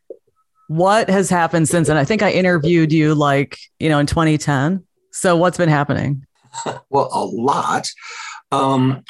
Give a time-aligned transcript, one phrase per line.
[0.68, 4.84] what has happened since And I think I interviewed you like, you know, in 2010.
[5.14, 6.26] So what's been happening?
[6.90, 7.88] well, a lot.
[8.50, 9.04] Um,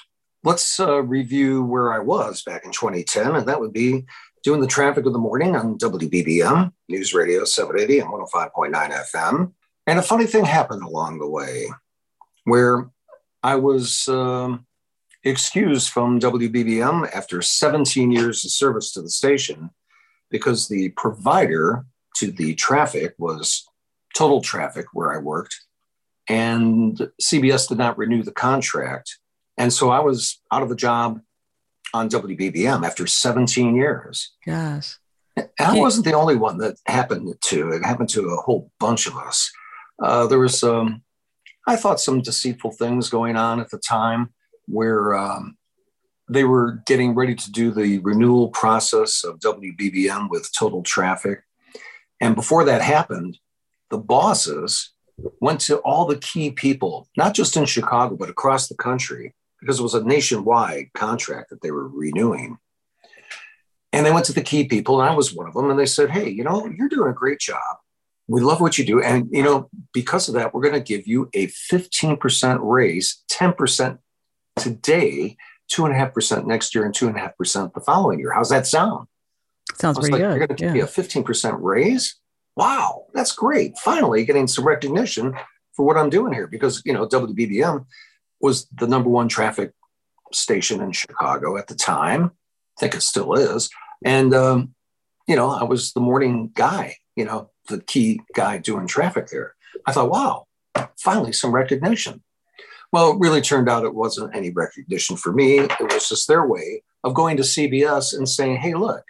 [0.44, 4.04] let's uh, review where I was back in 2010, and that would be
[4.42, 8.74] doing the traffic of the morning on WBBM, News Radio 780 and 105.9
[9.14, 9.52] FM.
[9.86, 11.68] And a funny thing happened along the way
[12.44, 12.90] where
[13.42, 14.66] I was um,
[15.22, 19.70] excused from WBBM after 17 years of service to the station
[20.30, 21.86] because the provider
[22.16, 23.66] to the traffic was
[24.14, 25.56] total traffic where I worked.
[26.28, 29.18] And CBS did not renew the contract.
[29.58, 31.20] And so I was out of a job
[31.92, 34.32] on WBBM after 17 years.
[34.46, 34.98] Yes.
[35.36, 37.70] And I wasn't the only one that happened to.
[37.70, 39.50] It happened to a whole bunch of us.
[40.00, 41.02] Uh, there was, um,
[41.66, 44.32] I thought, some deceitful things going on at the time
[44.66, 45.56] where um,
[46.28, 51.42] they were getting ready to do the renewal process of WBBM with total traffic.
[52.20, 53.38] And before that happened,
[53.90, 58.74] the bosses went to all the key people, not just in Chicago, but across the
[58.74, 62.58] country, because it was a nationwide contract that they were renewing.
[63.92, 65.86] And they went to the key people, and I was one of them, and they
[65.86, 67.76] said, Hey, you know, you're doing a great job.
[68.26, 69.02] We love what you do.
[69.02, 73.98] And, you know, because of that, we're going to give you a 15% raise, 10%
[74.56, 75.36] today,
[75.70, 78.32] 2.5% next year, and 2.5% the following year.
[78.32, 79.06] How's that sound?
[79.74, 80.28] Sounds pretty like, good.
[80.28, 80.72] You're going to give yeah.
[80.72, 82.16] me a 15% raise?
[82.56, 83.78] Wow, that's great.
[83.78, 85.34] Finally getting some recognition
[85.72, 87.84] for what I'm doing here because, you know, WBBM
[88.40, 89.72] was the number one traffic
[90.32, 92.30] station in Chicago at the time.
[92.76, 93.70] I think it still is.
[94.04, 94.74] And, um,
[95.26, 99.54] you know, I was the morning guy, you know, the key guy doing traffic there.
[99.86, 100.46] I thought, wow,
[100.98, 102.22] finally some recognition.
[102.92, 105.58] Well, it really turned out it wasn't any recognition for me.
[105.58, 109.02] It was just their way of going to CBS and saying, hey, look,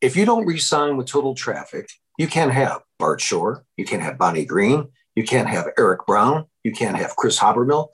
[0.00, 1.88] if you don't resign with total traffic,
[2.22, 6.46] you can't have Bart Shore, you can't have Bonnie Green, you can't have Eric Brown,
[6.62, 7.88] you can't have Chris Habermill.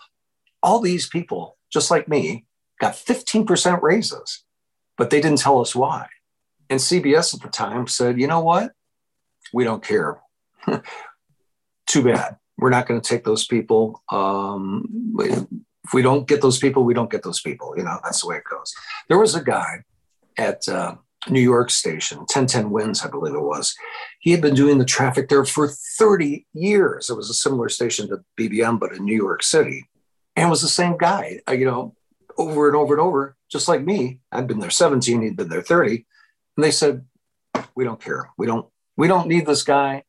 [0.62, 2.44] All these people, just like me,
[2.78, 4.44] got 15% raises,
[4.98, 6.08] but they didn't tell us why.
[6.68, 8.72] And CBS at the time said, you know what?
[9.54, 10.20] We don't care.
[11.86, 12.36] Too bad.
[12.58, 14.02] We're not going to take those people.
[14.12, 17.72] Um, if we don't get those people, we don't get those people.
[17.78, 18.74] You know, that's the way it goes.
[19.08, 19.84] There was a guy
[20.36, 20.96] at uh,
[21.30, 23.74] New York station, 1010 Wins, I believe it was.
[24.20, 27.10] He had been doing the traffic there for 30 years.
[27.10, 29.88] It was a similar station to BBM, but in New York City.
[30.36, 31.94] And was the same guy, uh, you know,
[32.36, 34.20] over and over and over, just like me.
[34.30, 36.06] I'd been there 17, he'd been there 30.
[36.56, 37.04] And they said,
[37.74, 38.30] we don't care.
[38.38, 40.04] We don't, we don't need this guy.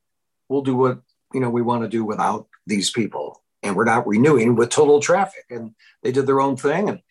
[0.48, 1.02] We'll do what,
[1.34, 3.44] you know, we want to do without these people.
[3.62, 5.46] And we're not renewing with total traffic.
[5.50, 6.90] And they did their own thing.
[6.90, 7.02] And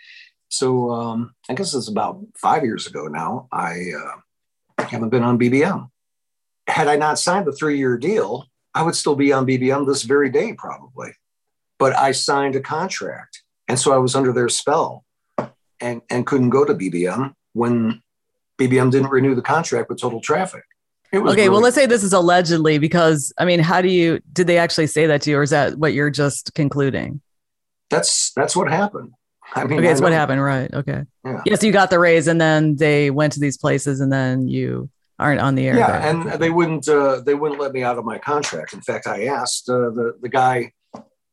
[0.48, 3.48] so um, I guess it's about five years ago now.
[3.52, 5.90] I uh, haven't been on BBM.
[6.66, 10.02] Had I not signed the three year deal, I would still be on BBM this
[10.02, 11.12] very day, probably.
[11.78, 13.42] But I signed a contract.
[13.68, 15.04] And so I was under their spell
[15.80, 18.02] and, and couldn't go to BBM when
[18.58, 20.64] BBM didn't renew the contract with Total Traffic.
[21.12, 24.46] okay, really- well, let's say this is allegedly because, I mean, how do you, did
[24.46, 27.20] they actually say that to you or is that what you're just concluding?
[27.90, 29.12] That's that's what happened.
[29.54, 30.72] I mean, okay, that's I what happened, right?
[30.72, 31.04] Okay.
[31.24, 31.42] Yeah.
[31.46, 34.90] Yes, you got the raise, and then they went to these places, and then you
[35.18, 35.76] aren't on the air.
[35.76, 36.10] Yeah, there.
[36.10, 38.72] and they wouldn't uh, they wouldn't let me out of my contract.
[38.72, 40.72] In fact, I asked uh, the the guy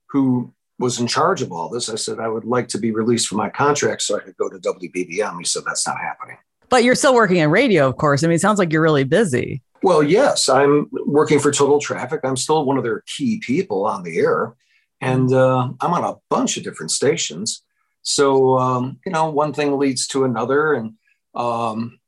[0.09, 1.89] who was in charge of all this.
[1.89, 4.49] I said I would like to be released from my contract so I could go
[4.49, 5.37] to WBBM.
[5.39, 6.37] He said that's not happening.
[6.69, 8.23] but you're still working in radio, of course.
[8.23, 9.61] I mean, it sounds like you're really busy.
[9.83, 12.21] Well, yes, I'm working for Total Traffic.
[12.23, 14.55] I'm still one of their key people on the air,
[14.99, 17.61] and uh, I'm on a bunch of different stations.
[18.05, 20.93] So um, you know, one thing leads to another, and
[21.33, 21.99] um,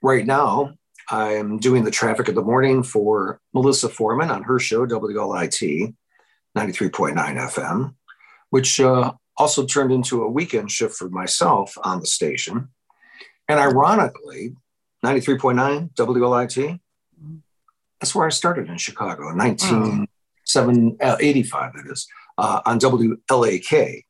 [0.00, 0.74] right now
[1.10, 5.94] I am doing the traffic of the morning for Melissa Forman on her show WLIT
[6.56, 7.94] 93.9 FM,
[8.50, 12.68] which uh, also turned into a weekend shift for myself on the station.
[13.48, 14.54] And ironically,
[15.04, 16.78] 93.9 WLIT,
[18.00, 22.06] that's where I started in Chicago in 1985, that is,
[22.38, 24.04] uh, on WLAK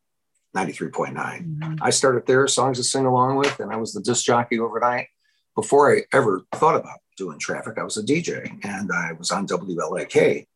[0.55, 1.59] 93.9.
[1.59, 1.79] Mhm.
[1.83, 5.09] I started there, songs to sing along with, and I was the disc jockey overnight.
[5.55, 9.47] Before I ever thought about doing traffic, I was a DJ and I was on
[9.47, 10.47] WLAK.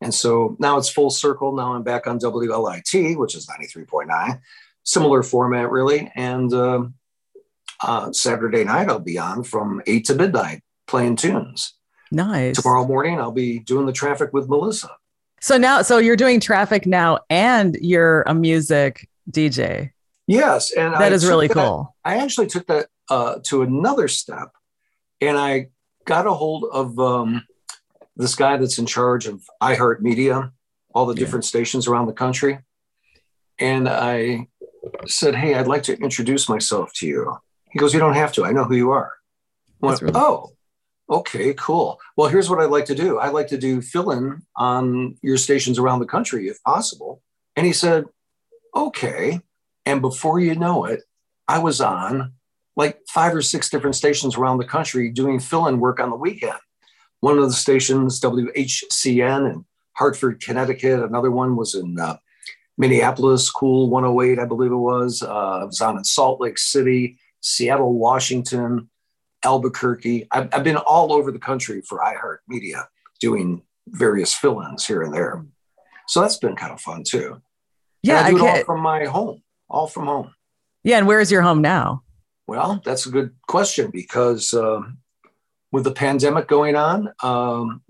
[0.00, 1.54] And so now it's full circle.
[1.54, 4.40] Now I'm back on WLIT, which is 93.9,
[4.82, 6.10] similar format, really.
[6.16, 6.84] And uh,
[7.82, 11.74] uh, Saturday night, I'll be on from 8 to midnight playing tunes.
[12.10, 12.60] Nice.
[12.60, 14.90] Tomorrow morning, I'll be doing the traffic with Melissa.
[15.40, 19.90] So now, so you're doing traffic now and you're a music DJ.
[20.26, 20.72] Yes.
[20.72, 21.96] And that I is really that, cool.
[22.04, 24.52] I actually took that uh, to another step
[25.20, 25.68] and I
[26.04, 27.46] got a hold of um,
[28.16, 30.52] this guy that's in charge of iHeartMedia,
[30.94, 32.58] all the different stations around the country.
[33.58, 34.48] And I
[35.06, 37.36] said, Hey, I'd like to introduce myself to you.
[37.70, 38.44] He goes, You don't have to.
[38.44, 39.12] I know who you are.
[39.80, 40.52] Went, really oh,
[41.08, 41.98] okay, cool.
[42.16, 45.36] Well, here's what I'd like to do I'd like to do fill in on your
[45.36, 47.22] stations around the country if possible.
[47.56, 48.04] And he said,
[48.74, 49.40] Okay.
[49.86, 51.02] And before you know it,
[51.48, 52.32] I was on
[52.76, 56.16] like five or six different stations around the country doing fill in work on the
[56.16, 56.58] weekend.
[57.20, 59.64] One of the stations, WHCN in
[59.94, 61.02] Hartford, Connecticut.
[61.02, 62.16] Another one was in uh,
[62.78, 65.22] Minneapolis, Cool 108, I believe it was.
[65.22, 68.88] Uh, I was on in Salt Lake City, Seattle, Washington,
[69.44, 70.26] Albuquerque.
[70.30, 72.86] I've, I've been all over the country for iHeartMedia
[73.20, 75.44] doing various fill ins here and there.
[76.08, 77.42] So that's been kind of fun too.
[78.02, 80.34] Yeah, I do I it all from my home, all from home.
[80.82, 82.02] Yeah, and where is your home now?
[82.46, 84.98] Well, that's a good question because um,
[85.70, 87.82] with the pandemic going on, um,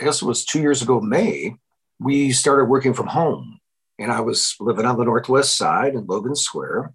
[0.00, 1.56] I guess it was two years ago, May,
[1.98, 3.58] we started working from home.
[3.98, 6.92] And I was living on the Northwest side in Logan Square.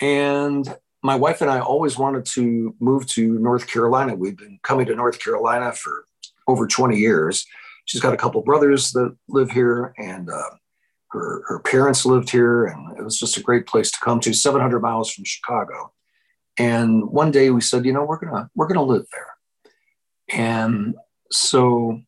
[0.00, 4.14] And my wife and I always wanted to move to North Carolina.
[4.14, 6.04] We've been coming to North Carolina for
[6.46, 7.46] over 20 years.
[7.86, 10.50] She's got a couple brothers that live here, and uh,
[11.12, 12.64] her, her parents lived here.
[12.64, 15.92] And it was just a great place to come to, 700 miles from Chicago.
[16.58, 20.38] And one day we said, you know, we're gonna we're gonna live there.
[20.38, 20.94] And
[21.30, 22.00] so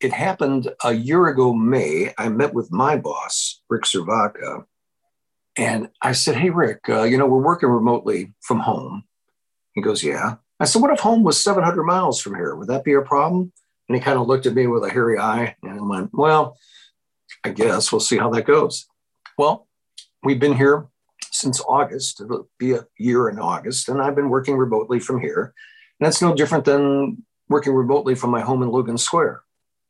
[0.00, 2.12] it happened a year ago, May.
[2.18, 4.64] I met with my boss, Rick Servaka,
[5.56, 9.04] and I said, Hey, Rick, uh, you know, we're working remotely from home.
[9.74, 10.36] He goes, Yeah.
[10.60, 12.54] I said, What if home was 700 miles from here?
[12.54, 13.52] Would that be a problem?
[13.88, 16.56] And he kind of looked at me with a hairy eye and went, Well,
[17.46, 18.88] I guess we'll see how that goes.
[19.38, 19.68] Well,
[20.24, 20.88] we've been here
[21.30, 22.20] since August.
[22.20, 25.54] It'll be a year in August, and I've been working remotely from here.
[26.00, 29.42] And that's no different than working remotely from my home in Logan Square.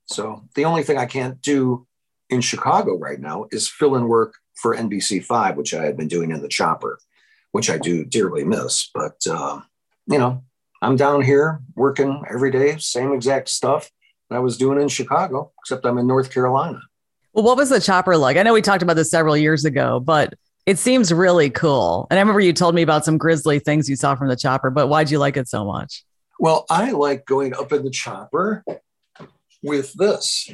[0.04, 1.86] So the only thing I can't do
[2.28, 6.32] in Chicago right now is fill in work for NBC5, which I had been doing
[6.32, 6.98] in the chopper,
[7.52, 8.90] which I do dearly miss.
[8.92, 9.60] But, uh,
[10.06, 10.44] you know,
[10.82, 13.90] I'm down here working every day, same exact stuff
[14.28, 16.82] that I was doing in Chicago, except I'm in North Carolina.
[17.36, 18.38] Well, what was the chopper like?
[18.38, 20.32] I know we talked about this several years ago, but
[20.64, 22.06] it seems really cool.
[22.10, 24.70] And I remember you told me about some grisly things you saw from the chopper,
[24.70, 26.02] but why'd you like it so much?
[26.40, 28.64] Well, I like going up in the chopper
[29.62, 30.48] with this.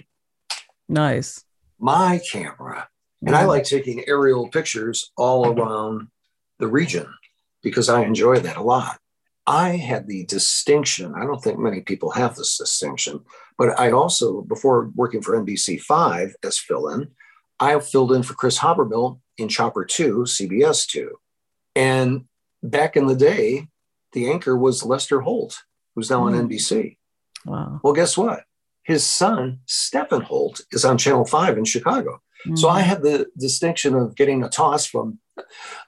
[0.88, 1.44] Nice.
[1.78, 2.88] My camera.
[3.24, 6.08] And I like taking aerial pictures all around
[6.58, 7.06] the region
[7.62, 8.98] because I enjoy that a lot.
[9.46, 13.20] I had the distinction, I don't think many people have this distinction,
[13.58, 17.10] but I also, before working for NBC5 as fill in,
[17.58, 21.10] I filled in for Chris Habermill in Chopper 2, CBS 2.
[21.74, 22.24] And
[22.62, 23.68] back in the day,
[24.12, 25.62] the anchor was Lester Holt,
[25.94, 26.38] who's now mm.
[26.38, 26.96] on NBC.
[27.44, 27.80] Wow.
[27.82, 28.44] Well, guess what?
[28.84, 32.20] His son, Stefan Holt, is on Channel 5 in Chicago.
[32.46, 32.58] Mm.
[32.58, 35.18] So I had the distinction of getting a toss from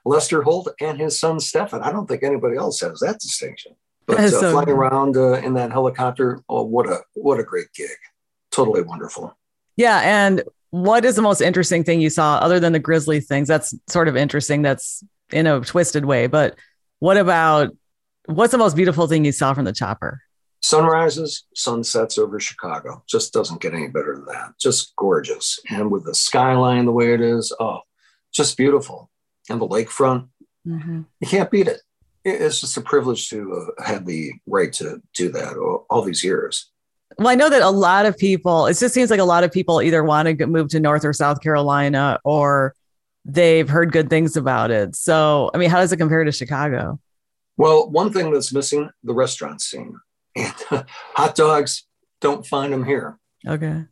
[0.05, 1.81] Lester Holt and his son, Stefan.
[1.81, 3.75] I don't think anybody else has that distinction.
[4.05, 7.73] But uh, so flying around uh, in that helicopter, oh, what a what a great
[7.73, 7.97] gig!
[8.51, 9.37] Totally wonderful.
[9.77, 13.47] Yeah, and what is the most interesting thing you saw other than the grisly things?
[13.47, 14.61] That's sort of interesting.
[14.61, 16.27] That's in a twisted way.
[16.27, 16.55] But
[16.99, 17.75] what about
[18.25, 20.21] what's the most beautiful thing you saw from the chopper?
[20.61, 23.03] Sunrises, sunsets over Chicago.
[23.07, 24.53] Just doesn't get any better than that.
[24.59, 25.59] Just gorgeous.
[25.69, 27.81] And with the skyline the way it is, oh,
[28.33, 29.09] just beautiful.
[29.49, 30.27] And the lakefront,
[30.67, 31.01] mm-hmm.
[31.19, 31.81] you can't beat it.
[32.23, 36.23] It's just a privilege to uh, have the right to do that all, all these
[36.23, 36.71] years.
[37.19, 39.51] Well, I know that a lot of people, it just seems like a lot of
[39.51, 42.73] people either want to move to North or South Carolina or
[43.23, 44.95] they've heard good things about it.
[44.95, 46.99] So, I mean, how does it compare to Chicago?
[47.57, 49.97] Well, one thing that's missing the restaurant scene
[50.35, 50.53] and
[51.15, 51.85] hot dogs,
[52.21, 53.17] don't find them here.
[53.47, 53.85] Okay.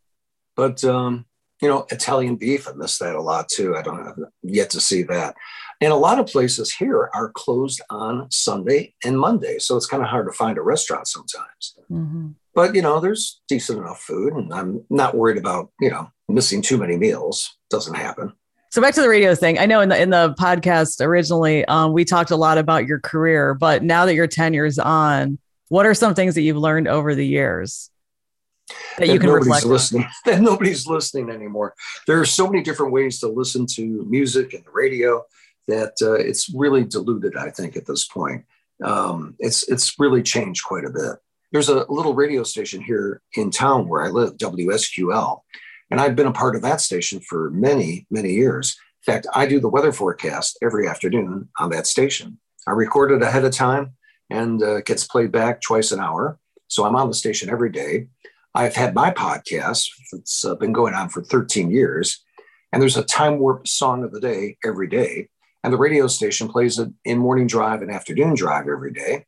[0.56, 1.26] But, um,
[1.62, 3.76] you know, Italian beef, I miss that a lot too.
[3.76, 5.36] I don't have yet to see that.
[5.82, 9.60] And a lot of places here are closed on Sunday and Monday.
[9.60, 11.76] So it's kind of hard to find a restaurant sometimes.
[11.92, 16.10] Mm-hmm but you know there's decent enough food and i'm not worried about you know
[16.28, 18.32] missing too many meals doesn't happen
[18.70, 21.94] so back to the radio thing i know in the in the podcast originally um,
[21.94, 25.38] we talked a lot about your career but now that you're 10 years on
[25.70, 27.90] what are some things that you've learned over the years
[28.98, 30.08] that you can nobody's reflect listening.
[30.26, 31.74] That nobody's listening anymore.
[32.08, 35.24] There are so many different ways to listen to music and the radio
[35.68, 37.36] that uh, it's really diluted.
[37.38, 38.46] I think at this point,
[38.84, 41.18] um, it's it's really changed quite a bit.
[41.52, 45.42] There's a little radio station here in town where I live, WSQL,
[45.92, 48.78] and I've been a part of that station for many many years.
[49.06, 52.40] In fact, I do the weather forecast every afternoon on that station.
[52.66, 53.94] I record it ahead of time
[54.30, 56.40] and uh, gets played back twice an hour.
[56.68, 58.08] So I'm on the station every day.
[58.56, 62.24] I've had my podcast, it's uh, been going on for 13 years,
[62.72, 65.30] and there's a time warp song of the day every day.
[65.64, 69.26] And the radio station plays it in morning drive and afternoon drive every day,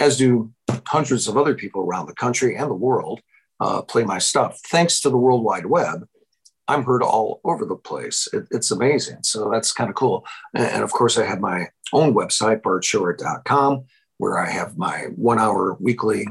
[0.00, 0.52] as do
[0.86, 3.20] hundreds of other people around the country and the world
[3.60, 4.58] uh, play my stuff.
[4.66, 6.06] Thanks to the World Wide Web,
[6.68, 8.28] I'm heard all over the place.
[8.32, 9.18] It, it's amazing.
[9.22, 10.26] So that's kind of cool.
[10.54, 13.84] And, and, of course, I have my own website, bartshore.com,
[14.18, 16.26] where I have my one hour weekly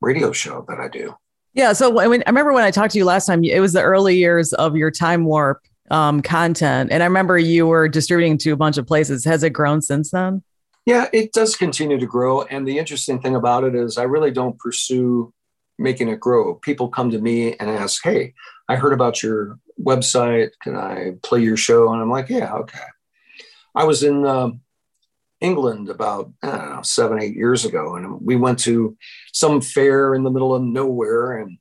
[0.00, 1.14] radio show that I do.
[1.54, 1.72] Yeah.
[1.72, 3.82] So I mean, I remember when I talked to you last time, it was the
[3.82, 6.90] early years of your time warp um, content.
[6.92, 9.24] And I remember you were distributing to a bunch of places.
[9.24, 10.42] Has it grown since then?
[10.86, 12.42] Yeah, it does continue to grow.
[12.42, 15.32] And the interesting thing about it is I really don't pursue
[15.78, 16.54] making it grow.
[16.54, 18.34] People come to me and ask, Hey,
[18.68, 20.50] I heard about your website.
[20.62, 21.92] Can I play your show?
[21.92, 22.78] And I'm like, Yeah, okay.
[23.74, 24.50] I was in uh,
[25.40, 28.96] England about I don't know seven eight years ago, and we went to
[29.32, 31.58] some fair in the middle of nowhere, and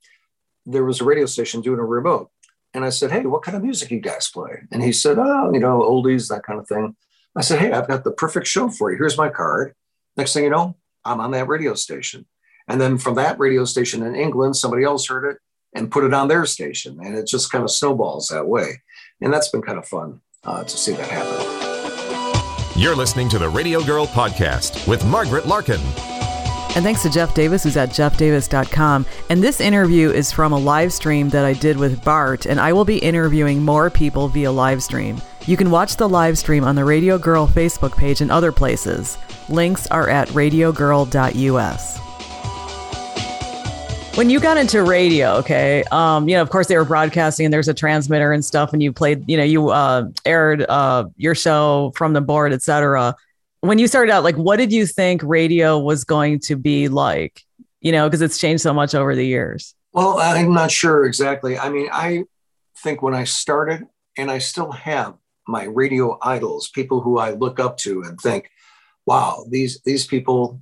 [0.65, 2.29] there was a radio station doing a remote.
[2.73, 5.51] And I said, "Hey, what kind of music you guys play?" And he said, "Oh,
[5.53, 6.95] you know, oldies, that kind of thing."
[7.35, 8.97] I said, "Hey, I've got the perfect show for you.
[8.97, 9.73] Here's my card."
[10.17, 12.25] Next thing you know, I'm on that radio station.
[12.67, 15.37] And then from that radio station in England, somebody else heard it
[15.73, 18.81] and put it on their station, and it just kind of snowballs that way.
[19.21, 21.58] And that's been kind of fun uh, to see that happen.
[22.79, 25.81] You're listening to the Radio Girl Podcast with Margaret Larkin.
[26.75, 29.05] And thanks to Jeff Davis, who's at jeffdavis.com.
[29.29, 32.71] And this interview is from a live stream that I did with Bart, and I
[32.71, 35.21] will be interviewing more people via live stream.
[35.45, 39.17] You can watch the live stream on the Radio Girl Facebook page and other places.
[39.49, 42.08] Links are at radiogirl.us
[44.15, 47.53] when you got into radio, okay, um, you know, of course they were broadcasting and
[47.53, 51.35] there's a transmitter and stuff, and you played, you know, you uh, aired uh, your
[51.35, 53.15] show from the board, etc.
[53.61, 57.43] When you started out, like, what did you think radio was going to be like?
[57.81, 59.73] You know, because it's changed so much over the years.
[59.93, 61.57] Well, I'm not sure exactly.
[61.57, 62.23] I mean, I
[62.77, 63.87] think when I started,
[64.17, 65.15] and I still have
[65.47, 68.49] my radio idols, people who I look up to and think,
[69.05, 70.61] wow, these these people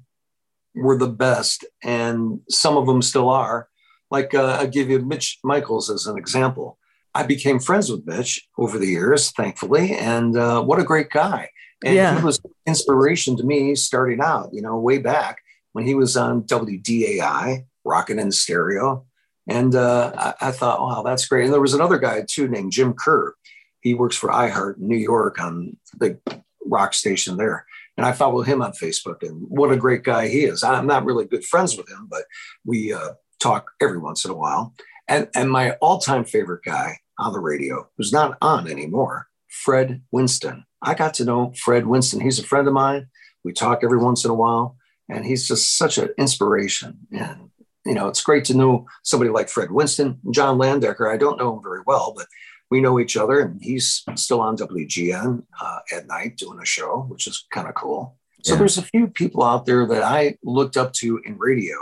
[0.77, 3.67] were the best, and some of them still are.
[4.09, 6.77] Like uh, I give you Mitch Michaels as an example.
[7.13, 11.49] I became friends with Mitch over the years, thankfully, and uh, what a great guy!
[11.83, 12.17] And yeah.
[12.17, 14.49] he was inspiration to me starting out.
[14.53, 15.39] You know, way back
[15.73, 19.05] when he was on WDAI, rocking in stereo,
[19.47, 21.45] and uh, I, I, thought, wow, that's great.
[21.45, 23.33] And there was another guy too named Jim Kerr.
[23.81, 26.19] He works for iHeart in New York on the
[26.65, 27.65] rock station there
[27.97, 29.23] and I follow him on Facebook.
[29.23, 30.63] And what a great guy he is.
[30.63, 32.23] I'm not really good friends with him, but
[32.63, 34.73] we uh, talk every once in a while.
[35.07, 40.01] And and my all time favorite guy on the radio, who's not on anymore, Fred
[40.11, 40.65] Winston.
[40.81, 42.21] I got to know Fred Winston.
[42.21, 43.07] He's a friend of mine.
[43.43, 44.77] We talk every once in a while,
[45.09, 46.99] and he's just such an inspiration.
[47.11, 47.49] And
[47.85, 51.11] you know, it's great to know somebody like Fred Winston, John Landecker.
[51.11, 52.27] I don't know him very well, but
[52.69, 57.05] we know each other, and he's still on WGN uh, at night doing a show,
[57.09, 58.17] which is kind of cool.
[58.43, 58.59] So yeah.
[58.59, 61.75] there's a few people out there that I looked up to in radio,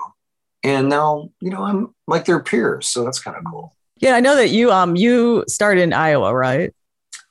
[0.63, 3.75] and now you know I'm like their peers, so that's kind of cool.
[3.97, 6.73] Yeah, I know that you um you started in Iowa, right?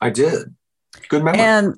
[0.01, 0.53] I did.
[1.09, 1.41] Good memory.
[1.41, 1.75] And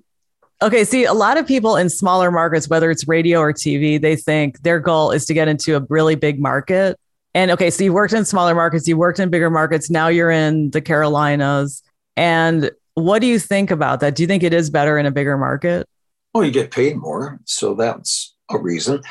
[0.61, 4.15] okay, see, a lot of people in smaller markets, whether it's radio or TV, they
[4.15, 6.99] think their goal is to get into a really big market
[7.37, 9.91] and okay, so you worked in smaller markets, you worked in bigger markets.
[9.91, 11.83] Now you're in the Carolinas.
[12.15, 14.15] And what do you think about that?
[14.15, 15.87] Do you think it is better in a bigger market?
[16.33, 17.39] Well, you get paid more.
[17.45, 19.03] So that's a reason.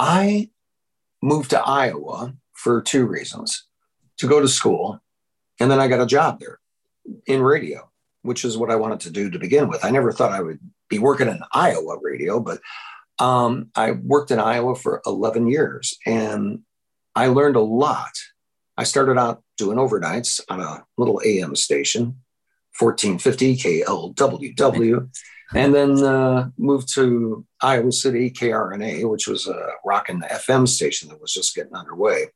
[0.00, 0.50] I
[1.22, 3.64] moved to Iowa for two reasons
[4.18, 5.00] to go to school.
[5.60, 6.58] And then I got a job there
[7.24, 7.88] in radio,
[8.22, 9.84] which is what I wanted to do to begin with.
[9.84, 10.58] I never thought I would
[10.88, 12.58] be working in Iowa radio, but
[13.20, 15.96] um, I worked in Iowa for 11 years.
[16.04, 16.64] And
[17.14, 18.12] I learned a lot.
[18.76, 22.16] I started out doing overnights on a little AM station,
[22.78, 25.08] 1450 KLWW,
[25.54, 31.20] and then uh, moved to Iowa City KRNA, which was a rockin' FM station that
[31.20, 32.26] was just getting underway.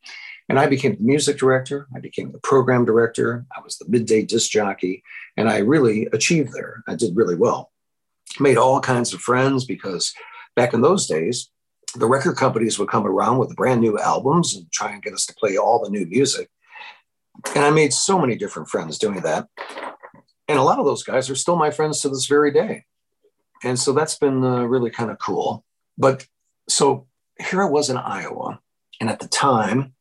[0.48, 1.88] And I became the music director.
[1.94, 3.44] I became the program director.
[3.54, 5.02] I was the midday disc jockey,
[5.36, 6.84] and I really achieved there.
[6.86, 7.72] I did really well.
[8.38, 10.14] Made all kinds of friends because
[10.54, 11.50] back in those days,
[11.98, 15.26] the record companies would come around with brand new albums and try and get us
[15.26, 16.48] to play all the new music.
[17.54, 19.48] and I made so many different friends doing that.
[20.48, 22.84] And a lot of those guys are still my friends to this very day.
[23.62, 25.64] And so that's been uh, really kind of cool.
[25.96, 26.26] But
[26.68, 27.06] so
[27.38, 28.60] here I was in Iowa.
[29.00, 29.94] And at the time,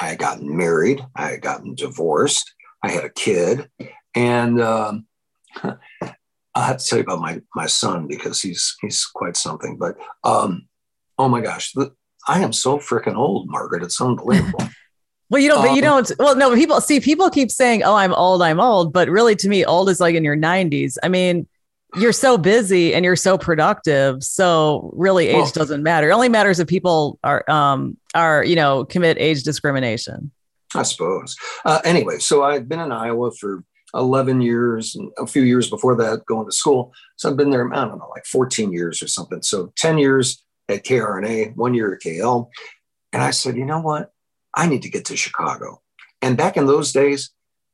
[0.00, 3.70] I had gotten married, I had gotten divorced, I had a kid.
[4.14, 5.06] And um,
[5.62, 9.76] I have to tell you about my, my son because he's, he's quite something.
[9.78, 10.66] But um,
[11.18, 11.92] oh my gosh, the,
[12.26, 13.82] I am so freaking old, Margaret.
[13.82, 14.68] It's unbelievable.
[15.30, 16.12] Well, you don't, but you um, don't.
[16.18, 19.48] Well, no, people see people keep saying, "Oh, I'm old, I'm old," but really, to
[19.48, 20.98] me, old is like in your 90s.
[21.02, 21.48] I mean,
[21.96, 26.10] you're so busy and you're so productive, so really, age well, doesn't matter.
[26.10, 30.30] It only matters if people are, um, are you know, commit age discrimination.
[30.74, 31.34] I suppose.
[31.64, 33.64] Uh, anyway, so I've been in Iowa for
[33.94, 36.92] 11 years and a few years before that going to school.
[37.16, 39.42] So I've been there, I don't know, like 14 years or something.
[39.42, 42.48] So 10 years at KRNA, one year at KL.
[43.12, 44.12] And I said, you know what?
[44.54, 45.82] I need to get to Chicago.
[46.20, 47.30] And back in those days,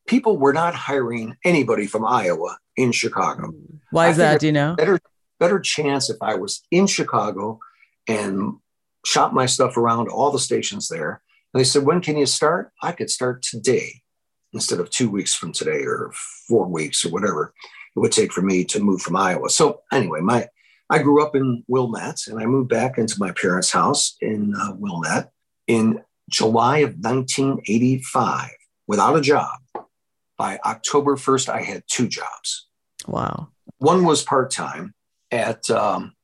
[0.06, 3.52] people were not hiring anybody from Iowa in Chicago.
[3.90, 4.40] Why is that?
[4.40, 4.74] Do you know?
[4.76, 4.98] Better,
[5.38, 7.58] better chance if I was in Chicago
[8.06, 8.54] and
[9.04, 11.22] shop my stuff around all the stations there.
[11.52, 12.72] And they said, when can you start?
[12.82, 14.02] I could start today
[14.52, 16.10] instead of two weeks from today or
[16.48, 17.52] four weeks or whatever
[17.94, 19.50] it would take for me to move from Iowa.
[19.50, 20.48] So anyway, my
[20.90, 24.72] I grew up in Wilmette and I moved back into my parents' house in uh,
[24.74, 25.30] Wilmette
[25.66, 28.50] in July of 1985
[28.86, 29.60] without a job.
[30.36, 32.68] By October 1st, I had two jobs.
[33.06, 33.48] Wow.
[33.78, 34.94] One was part time
[35.30, 36.14] at um,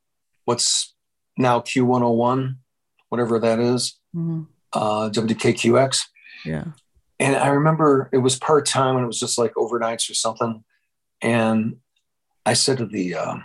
[0.45, 0.95] what's
[1.37, 2.57] now Q101,
[3.09, 4.43] whatever that is, mm-hmm.
[4.73, 6.03] uh, WKQX.
[6.45, 6.65] Yeah.
[7.19, 10.65] And I remember it was part time and it was just like overnights or something.
[11.21, 11.77] And
[12.47, 13.37] I said to the uh,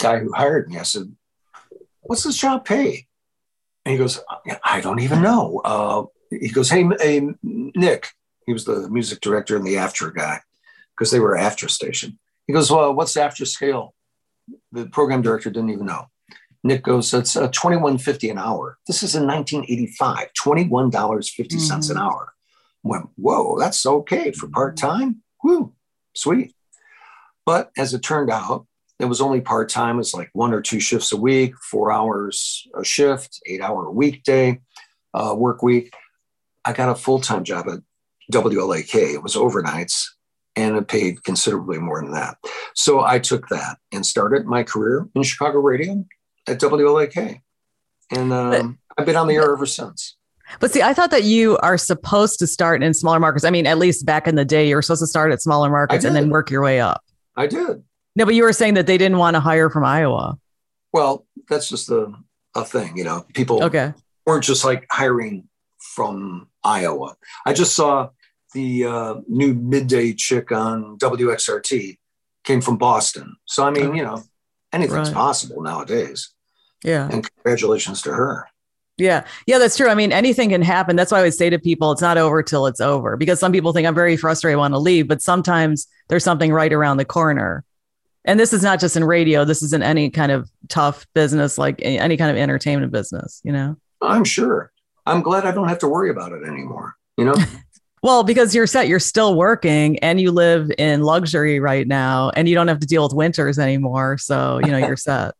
[0.00, 1.14] guy who hired me, I said,
[2.02, 3.06] What's this job pay?
[3.84, 4.20] And he goes,
[4.64, 5.60] I don't even know.
[5.64, 8.08] Uh, he goes, hey, hey, Nick.
[8.46, 10.40] He was the music director and the AFTRA guy
[10.96, 12.18] because they were AFTRA station.
[12.46, 13.94] He goes, well, what's AFTRA scale?
[14.72, 16.06] The program director didn't even know.
[16.62, 18.76] Nick goes, it's uh, twenty one fifty an hour.
[18.86, 21.96] This is in 1985, twenty-one dollars fifty cents mm-hmm.
[21.96, 22.34] an hour.
[22.82, 25.22] Went, whoa, that's okay for part time.
[25.42, 25.72] Whoo,
[26.14, 26.54] sweet.
[27.46, 28.66] But as it turned out,
[29.00, 29.98] it was only part time.
[29.98, 34.60] It's like one or two shifts a week, four hours a shift, eight hour weekday
[35.14, 35.92] uh, work week.
[36.64, 37.80] I got a full time job at
[38.32, 38.94] WLAK.
[38.94, 40.04] It was overnights
[40.56, 42.36] and it paid considerably more than that.
[42.74, 46.04] So I took that and started my career in Chicago radio
[46.46, 47.40] at WLAK.
[48.10, 50.16] And um, I've been on the air ever since.
[50.58, 53.44] But see, I thought that you are supposed to start in smaller markets.
[53.44, 55.70] I mean, at least back in the day, you were supposed to start at smaller
[55.70, 57.04] markets and then work your way up.
[57.36, 57.84] I did.
[58.20, 60.38] No, but you were saying that they didn't want to hire from Iowa.
[60.92, 62.14] Well, that's just the
[62.54, 63.24] a thing, you know.
[63.32, 63.94] People okay.
[64.26, 65.48] weren't just like hiring
[65.94, 67.16] from Iowa.
[67.46, 68.10] I just saw
[68.52, 71.96] the uh, new midday chick on WXRT
[72.44, 73.36] came from Boston.
[73.46, 74.22] So I mean, you know,
[74.70, 75.14] anything's right.
[75.14, 76.28] possible nowadays.
[76.84, 77.08] Yeah.
[77.10, 78.48] And congratulations to her.
[78.98, 79.24] Yeah.
[79.46, 79.88] Yeah, that's true.
[79.88, 80.94] I mean, anything can happen.
[80.94, 83.50] That's why I would say to people, it's not over till it's over because some
[83.50, 86.98] people think I'm very frustrated, I want to leave, but sometimes there's something right around
[86.98, 87.64] the corner
[88.24, 89.44] and this is not just in radio.
[89.44, 93.52] This is in any kind of tough business like any kind of entertainment business you
[93.52, 93.76] know?
[94.00, 94.72] I'm sure.
[95.06, 97.34] I'm glad i don't have to worry about it anymore you know?
[98.02, 102.48] Well because you're set you're still working and you live in luxury right now and
[102.48, 104.16] you don't have to deal with winters anymore.
[104.16, 105.34] So you know you're set.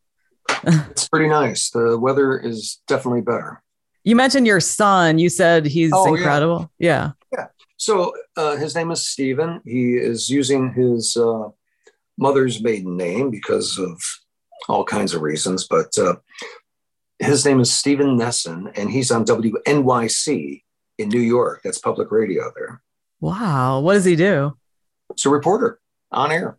[0.63, 1.71] It's pretty nice.
[1.71, 3.63] The weather is definitely better.
[4.03, 5.17] You mentioned your son.
[5.17, 6.71] You said he's oh, incredible.
[6.77, 7.13] Yeah.
[7.31, 7.47] Yeah, yeah.
[7.77, 9.61] so uh, his name is Stephen.
[9.65, 11.49] He is using his uh,
[12.17, 14.01] mother's maiden name because of
[14.69, 16.15] all kinds of reasons, but uh,
[17.19, 20.63] his name is Stephen Nessen, and he's on WNYC
[20.97, 21.61] in New York.
[21.63, 22.81] That's public radio there.
[23.19, 23.79] Wow.
[23.81, 24.57] What does he do?
[25.15, 25.79] He's a reporter
[26.11, 26.57] on air.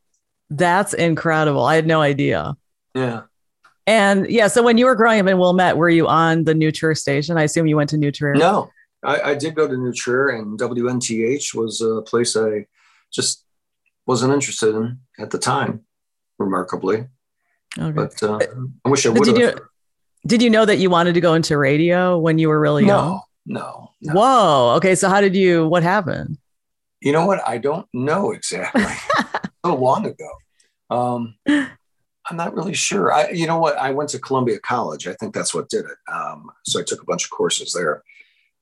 [0.51, 1.65] That's incredible.
[1.65, 2.57] I had no idea.
[2.95, 3.23] Yeah.
[3.87, 6.71] And yeah, so when you were growing up in Wilmette, were you on the New
[6.71, 7.37] Trier station?
[7.37, 8.35] I assume you went to New Trier.
[8.35, 8.71] No,
[9.03, 12.67] I, I did go to New Trier, and WNTH was a place I
[13.13, 13.42] just
[14.07, 15.85] wasn't interested in at the time,
[16.39, 17.07] remarkably.
[17.79, 17.93] Okay.
[17.93, 18.39] But uh,
[18.85, 19.37] I wish I would have.
[19.37, 19.61] Did,
[20.27, 22.89] did you know that you wanted to go into radio when you were really no,
[22.89, 23.21] young?
[23.47, 24.13] No, no.
[24.13, 24.75] Whoa.
[24.77, 24.95] Okay.
[24.95, 25.67] So how did you?
[25.67, 26.39] What happened?
[27.01, 27.47] You know what?
[27.47, 28.85] I don't know exactly.
[29.65, 30.31] so long ago.
[30.91, 33.13] Um, I'm not really sure.
[33.13, 33.77] I, you know what?
[33.77, 35.09] I went to Columbia College.
[35.09, 36.13] I think that's what did it.
[36.13, 38.03] Um, so I took a bunch of courses there,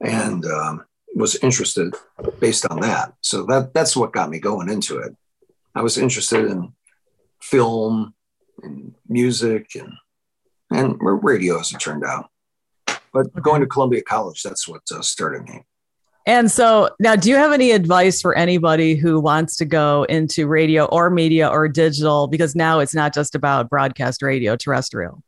[0.01, 1.95] and um, was interested
[2.39, 3.13] based on that.
[3.21, 5.15] So that that's what got me going into it.
[5.75, 6.73] I was interested in
[7.41, 8.15] film
[8.63, 9.93] and music and
[10.71, 12.31] and radio as it turned out.
[13.13, 15.65] But going to Columbia College, that's what uh, started me.
[16.27, 20.47] And so now, do you have any advice for anybody who wants to go into
[20.47, 22.29] radio or media or digital?
[22.29, 25.23] Because now it's not just about broadcast radio, terrestrial.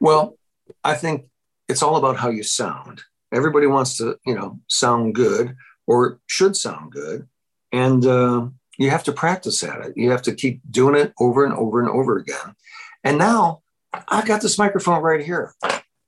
[0.00, 0.38] Well,
[0.84, 1.26] I think
[1.68, 3.02] it's all about how you sound.
[3.32, 5.56] Everybody wants to, you know, sound good
[5.86, 7.26] or should sound good.
[7.72, 8.46] And uh,
[8.78, 9.92] you have to practice at it.
[9.96, 12.54] You have to keep doing it over and over and over again.
[13.04, 13.62] And now
[14.08, 15.54] I've got this microphone right here.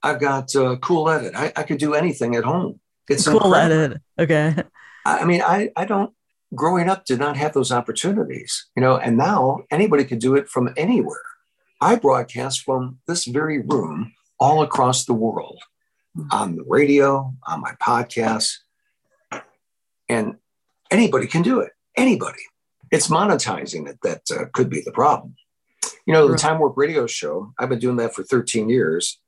[0.02, 1.35] I've got uh, Cool Edit.
[1.35, 2.81] I, I could do anything at home.
[3.09, 3.85] It's cool incredible.
[3.85, 4.02] edit.
[4.18, 4.54] Okay.
[5.04, 6.12] I mean, I, I don't,
[6.54, 10.48] growing up, did not have those opportunities, you know, and now anybody could do it
[10.48, 11.22] from anywhere.
[11.81, 15.62] I broadcast from this very room all across the world
[16.31, 18.50] on the radio, on my podcast,
[20.09, 20.37] and
[20.90, 21.72] anybody can do it.
[21.96, 22.40] Anybody.
[22.90, 25.37] It's monetizing it that uh, could be the problem.
[26.07, 29.18] You know, the Time Warp Radio Show, I've been doing that for 13 years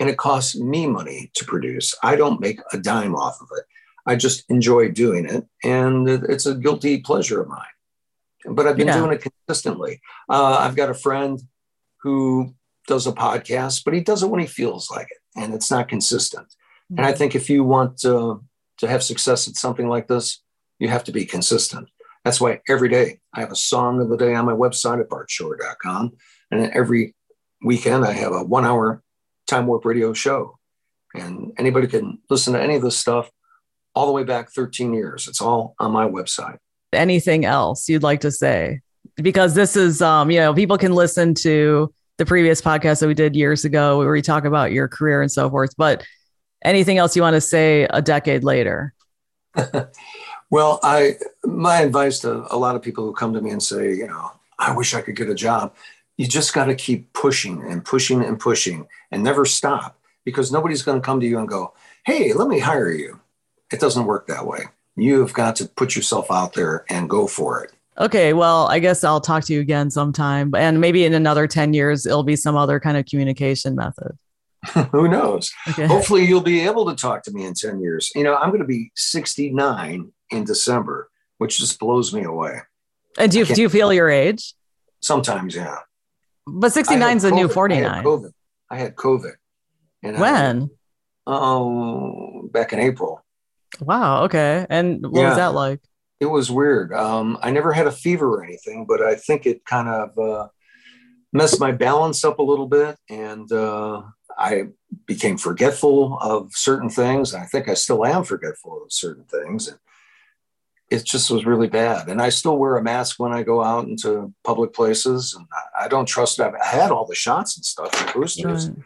[0.00, 1.94] and it costs me money to produce.
[2.02, 3.64] I don't make a dime off of it.
[4.06, 7.60] I just enjoy doing it, and it's a guilty pleasure of mine.
[8.46, 8.96] But I've been yeah.
[8.96, 10.00] doing it consistently.
[10.28, 11.38] Uh, I've got a friend
[12.02, 12.54] who
[12.88, 15.88] does a podcast, but he does it when he feels like it, and it's not
[15.88, 16.46] consistent.
[16.46, 16.96] Mm-hmm.
[16.96, 17.18] And I mm-hmm.
[17.18, 18.36] think if you want uh,
[18.78, 20.42] to have success at something like this,
[20.78, 21.90] you have to be consistent.
[22.24, 25.08] That's why every day I have a song of the day on my website at
[25.08, 26.12] bartshore.com.
[26.50, 27.14] And every
[27.62, 29.02] weekend I have a one hour
[29.46, 30.58] Time Warp Radio show.
[31.14, 33.30] And anybody can listen to any of this stuff
[33.94, 35.26] all the way back 13 years.
[35.26, 36.58] It's all on my website.
[36.92, 38.80] Anything else you'd like to say?
[39.16, 43.14] Because this is, um, you know, people can listen to the previous podcast that we
[43.14, 45.70] did years ago where we talk about your career and so forth.
[45.76, 46.04] But
[46.64, 48.94] anything else you want to say a decade later?
[50.50, 53.94] well, I my advice to a lot of people who come to me and say,
[53.94, 55.74] you know, I wish I could get a job
[56.20, 60.82] you just got to keep pushing and pushing and pushing and never stop because nobody's
[60.82, 61.72] going to come to you and go,
[62.04, 63.18] Hey, let me hire you.
[63.72, 64.64] It doesn't work that way.
[64.96, 67.72] You've got to put yourself out there and go for it.
[67.96, 70.54] Okay, well, I guess I'll talk to you again sometime.
[70.54, 74.18] And maybe in another 10 years, it'll be some other kind of communication method.
[74.92, 75.50] Who knows?
[75.68, 75.86] Okay.
[75.86, 78.10] Hopefully, you'll be able to talk to me in 10 years.
[78.14, 82.60] You know, I'm going to be 69 in December, which just blows me away.
[83.18, 84.54] And do you, do you feel your age?
[85.00, 85.78] Sometimes, yeah.
[86.46, 87.84] But 69 is a new 49.
[87.84, 88.32] I had COVID.
[88.70, 89.32] I had COVID.
[90.02, 90.70] And when?
[91.26, 93.24] Oh, back in April.
[93.80, 94.24] Wow.
[94.24, 94.66] Okay.
[94.68, 95.28] And what yeah.
[95.28, 95.80] was that like?
[96.18, 96.92] It was weird.
[96.92, 100.48] Um, I never had a fever or anything, but I think it kind of uh,
[101.32, 102.96] messed my balance up a little bit.
[103.08, 104.02] And uh,
[104.40, 104.68] I
[105.06, 107.34] became forgetful of certain things.
[107.34, 109.68] I think I still am forgetful of certain things.
[109.68, 109.78] And
[110.90, 112.08] it just was really bad.
[112.08, 115.34] And I still wear a mask when I go out into public places.
[115.36, 115.46] And
[115.78, 116.52] I don't trust it.
[116.60, 118.78] I had all the shots and stuff, and boosters, right.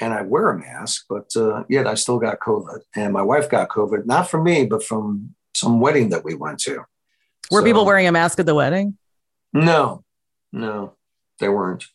[0.00, 2.80] and I wear a mask, but uh, yet I still got COVID.
[2.96, 6.58] And my wife got COVID, not from me, but from some wedding that we went
[6.60, 6.84] to.
[7.50, 8.98] Were so, people wearing a mask at the wedding?
[9.52, 10.04] No,
[10.52, 10.94] no,
[11.38, 11.86] they weren't.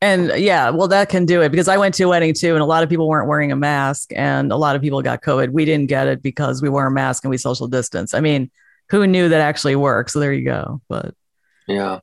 [0.00, 2.62] And yeah, well, that can do it because I went to a wedding too, and
[2.62, 5.50] a lot of people weren't wearing a mask, and a lot of people got COVID.
[5.50, 8.14] We didn't get it because we wore a mask and we social distance.
[8.14, 8.50] I mean,
[8.90, 10.12] who knew that actually works?
[10.12, 10.80] So there you go.
[10.88, 11.14] But
[11.66, 11.98] yeah,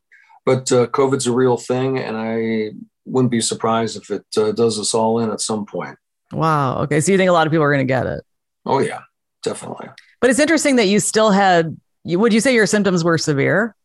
[0.45, 2.71] but uh, COVID's a real thing, and I
[3.05, 5.97] wouldn't be surprised if it uh, does us all in at some point.
[6.33, 6.79] Wow.
[6.81, 6.99] Okay.
[6.99, 8.25] So you think a lot of people are going to get it?
[8.65, 9.01] Oh yeah,
[9.41, 9.87] definitely.
[10.19, 11.77] But it's interesting that you still had.
[12.03, 13.75] Would you say your symptoms were severe?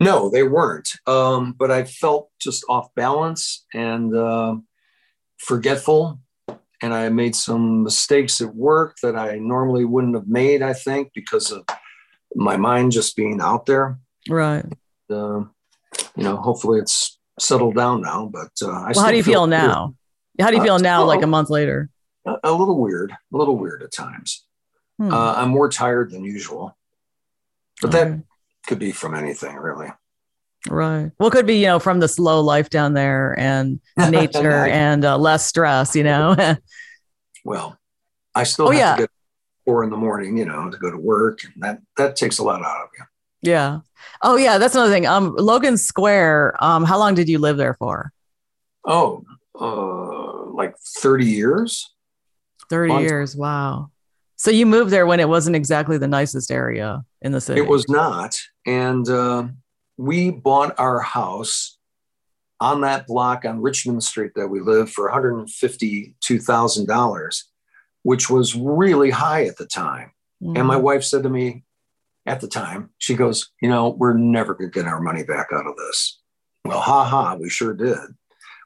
[0.00, 0.88] No, they weren't.
[1.06, 4.56] Um, but I felt just off balance and uh,
[5.38, 6.20] forgetful.
[6.82, 11.12] And I made some mistakes at work that I normally wouldn't have made, I think,
[11.14, 11.64] because of
[12.34, 13.98] my mind just being out there.
[14.28, 14.66] Right.
[15.08, 15.44] Uh,
[16.16, 18.28] you know, hopefully it's settled down now.
[18.30, 19.94] But uh, I well, how do you feel, feel now?
[20.40, 21.90] How do you feel uh, now, like a month later?
[22.26, 24.44] A, a, little weird, a little weird at times.
[24.98, 25.12] Hmm.
[25.12, 26.76] Uh, I'm more tired than usual,
[27.80, 28.22] but that
[28.66, 29.88] could be from anything really.
[30.68, 31.10] Right.
[31.18, 35.18] Well, could be, you know, from the slow life down there and nature and uh,
[35.18, 36.56] less stress, you know.
[37.44, 37.78] well,
[38.34, 38.96] I still oh, have yeah.
[38.96, 39.10] to get
[39.64, 42.42] four in the morning, you know, to go to work, and that that takes a
[42.42, 43.04] lot out of you.
[43.42, 43.80] Yeah.
[44.22, 44.56] Oh, yeah.
[44.56, 45.06] That's another thing.
[45.06, 46.56] Um, Logan Square.
[46.60, 48.10] Um, how long did you live there for?
[48.86, 49.24] Oh,
[49.60, 51.90] uh, like thirty years.
[52.70, 53.36] Thirty years.
[53.36, 53.90] Wow.
[54.36, 57.60] So you moved there when it wasn't exactly the nicest area in the city.
[57.60, 59.08] It was not, and.
[59.08, 59.48] Uh,
[59.96, 61.78] we bought our house
[62.60, 67.42] on that block on Richmond Street that we lived for $152,000,
[68.02, 70.12] which was really high at the time.
[70.42, 70.56] Mm-hmm.
[70.56, 71.64] And my wife said to me
[72.26, 75.48] at the time, she goes, You know, we're never going to get our money back
[75.52, 76.18] out of this.
[76.64, 77.98] Well, ha ha, we sure did.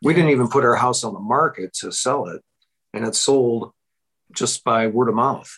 [0.03, 2.41] We didn't even put our house on the market to sell it,
[2.95, 3.73] and it sold
[4.33, 5.51] just by word of mouth.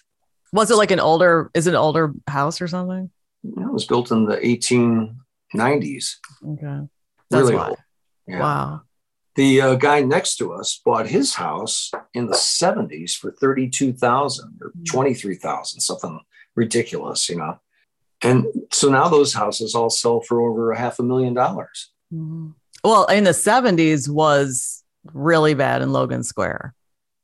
[0.52, 1.50] Was it like an older?
[1.52, 3.10] Is it an older house or something?
[3.44, 6.16] It was built in the 1890s.
[6.46, 6.88] Okay,
[7.30, 7.68] that's really why.
[7.68, 7.78] old.
[8.26, 8.40] Yeah.
[8.40, 8.82] Wow.
[9.36, 14.72] The uh, guy next to us bought his house in the 70s for 32,000 or
[14.90, 16.20] 23,000, something
[16.56, 17.58] ridiculous, you know.
[18.22, 21.90] And so now those houses all sell for over a half a million dollars.
[22.12, 22.54] Mhm.
[22.84, 26.74] Well, in the seventies was really bad in Logan Square.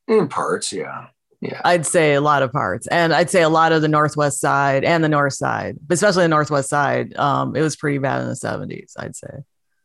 [0.09, 1.09] In parts, yeah.
[1.41, 1.61] Yeah.
[1.65, 4.85] I'd say a lot of parts, and I'd say a lot of the northwest side
[4.85, 7.17] and the north side, but especially the northwest side.
[7.17, 8.95] Um, it was pretty bad in the seventies.
[8.99, 9.45] I'd say.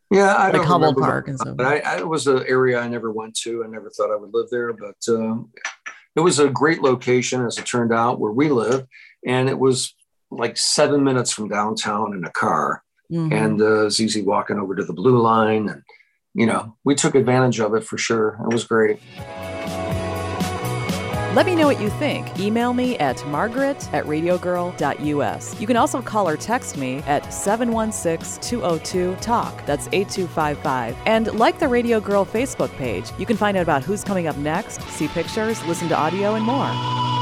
[0.09, 1.55] Yeah, I Like don't Humboldt remember Park and stuff.
[1.57, 3.63] But I, I, it was an area I never went to.
[3.63, 5.51] I never thought I would live there, but um,
[6.15, 8.87] it was a great location, as it turned out, where we live,
[9.25, 9.93] and it was
[10.29, 13.33] like seven minutes from downtown in a car, Mhm.
[13.33, 15.81] and uh, it's easy walking over to the Blue Line, and
[16.33, 18.39] you know, we took advantage of it for sure.
[18.49, 18.99] It was great.
[21.33, 22.37] Let me know what you think.
[22.37, 25.61] Email me at margaret at radiogirl.us.
[25.61, 29.65] You can also call or text me at 716 202 TALK.
[29.65, 30.97] That's 8255.
[31.05, 33.11] And like the Radio Girl Facebook page.
[33.17, 36.43] You can find out about who's coming up next, see pictures, listen to audio, and
[36.43, 37.20] more.